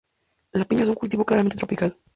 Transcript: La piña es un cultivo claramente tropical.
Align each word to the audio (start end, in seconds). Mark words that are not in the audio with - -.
La 0.53 0.65
piña 0.65 0.81
es 0.81 0.89
un 0.89 0.95
cultivo 0.95 1.23
claramente 1.23 1.57
tropical. 1.57 1.95